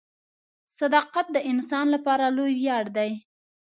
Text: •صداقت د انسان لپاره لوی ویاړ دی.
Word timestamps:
•صداقت 0.79 1.25
د 1.35 1.37
انسان 1.51 1.85
لپاره 1.95 2.25
لوی 2.37 2.53
ویاړ 2.59 2.85
دی. 2.97 3.11